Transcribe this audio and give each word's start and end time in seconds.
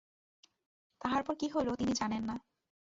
তাহার 1.01 1.21
পর 1.23 1.33
কী 1.39 1.47
হইল 1.53 1.69
তিনি 1.75 1.93
জানেন 1.93 2.21
না। 2.29 2.35